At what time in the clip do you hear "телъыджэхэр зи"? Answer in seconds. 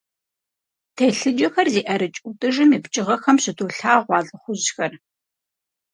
0.95-1.81